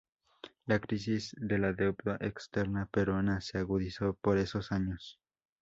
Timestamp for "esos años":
4.39-5.19